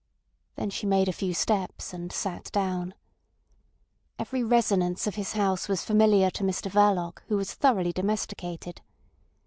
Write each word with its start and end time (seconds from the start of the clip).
Then 0.55 0.71
she 0.71 0.87
made 0.87 1.07
a 1.07 1.13
few 1.13 1.31
steps, 1.31 1.93
and 1.93 2.11
sat 2.11 2.51
down. 2.51 2.95
Every 4.17 4.41
resonance 4.43 5.05
of 5.05 5.13
his 5.13 5.33
house 5.33 5.67
was 5.69 5.85
familiar 5.85 6.31
to 6.31 6.43
Mr 6.43 6.71
Verloc, 6.71 7.21
who 7.27 7.37
was 7.37 7.53
thoroughly 7.53 7.91
domesticated. 7.93 8.81